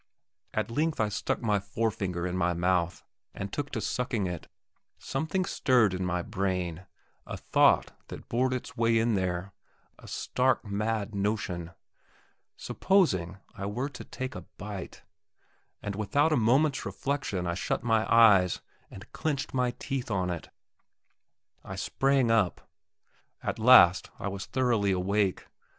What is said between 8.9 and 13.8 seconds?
in there a stark mad notion. Supposing I